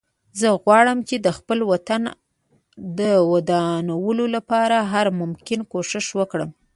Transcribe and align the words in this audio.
زه 0.39 0.47
غواړم 0.63 0.99
چې 1.07 1.15
د 1.25 1.27
خپل 1.37 1.59
وطن 1.71 2.01
د 2.99 3.01
ودانولو 3.31 4.25
لپاره 4.35 4.77
هر 4.93 5.07
ممکن 5.19 5.59
کوښښ 5.71 6.07
وکړم 6.19 6.49